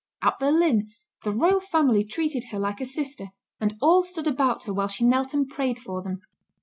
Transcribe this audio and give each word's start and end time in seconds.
At 0.23 0.39
Berlin, 0.39 0.89
the 1.21 1.31
royal 1.31 1.59
family 1.59 2.03
treated 2.03 2.45
her 2.45 2.57
like 2.57 2.81
a 2.81 2.87
sister, 2.87 3.27
and 3.59 3.77
all 3.83 4.01
stood 4.01 4.25
about 4.25 4.63
her 4.63 4.73
while 4.73 4.87
she 4.87 5.05
knelt 5.05 5.31
and 5.35 5.47
prayed 5.47 5.77
for 5.79 6.01
them. 6.01 6.21